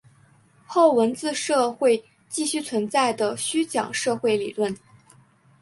[0.65, 4.75] 后文字社会继续存在的虚讲社会理论。